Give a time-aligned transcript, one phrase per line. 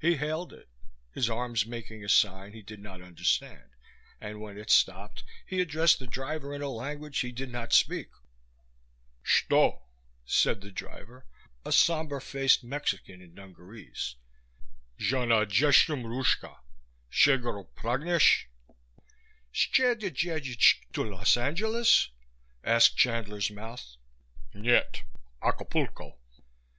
[0.00, 0.70] He hailed it,
[1.12, 3.72] his arms making a sign he did not understand,
[4.22, 8.08] and when it stopped he addressed the driver in a language he did not speak.
[9.22, 9.82] "Shto,"
[10.24, 11.26] said the driver,
[11.62, 14.16] a somber faced Mexican in dungarees.
[14.96, 16.56] "Ja nie jestem Ruska.
[17.10, 18.46] Czego pragniesh?"
[19.52, 22.08] "Czy ty jedziesz to Los Angeles?"
[22.64, 23.96] asked Chandler's mouth.
[24.54, 25.02] "_Nyet.
[25.42, 26.16] Acapulco.